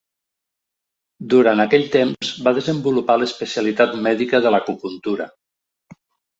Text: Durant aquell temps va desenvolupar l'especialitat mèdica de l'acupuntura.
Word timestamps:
Durant 1.33 1.61
aquell 1.65 1.85
temps 1.97 2.33
va 2.49 2.55
desenvolupar 2.61 3.19
l'especialitat 3.21 3.95
mèdica 4.09 4.43
de 4.47 4.57
l'acupuntura. 4.57 5.33